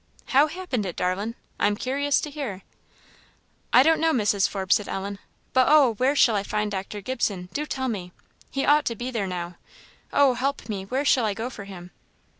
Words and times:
How 0.29 0.47
happened 0.47 0.83
it, 0.87 0.95
darlin'? 0.95 1.35
I'm 1.59 1.77
cur'ous 1.77 2.19
to 2.21 2.31
hear." 2.31 2.63
"I 3.71 3.83
don't 3.83 3.99
know, 3.99 4.11
Mrs. 4.11 4.49
Forbes," 4.49 4.73
said 4.77 4.87
Ellen, 4.89 5.19
"but 5.53 5.67
oh, 5.69 5.93
where 5.93 6.15
shall 6.15 6.35
I 6.35 6.41
find 6.41 6.71
Dr. 6.71 7.01
Gibson? 7.01 7.49
Do 7.53 7.67
tell 7.67 7.87
me! 7.87 8.11
he 8.49 8.65
ought 8.65 8.85
to 8.85 8.95
be 8.95 9.11
there 9.11 9.27
now; 9.27 9.57
oh, 10.11 10.33
help 10.33 10.67
me! 10.67 10.85
where 10.85 11.05
shall 11.05 11.23
I 11.25 11.35
go 11.35 11.51
for 11.51 11.65
him?" 11.65 11.91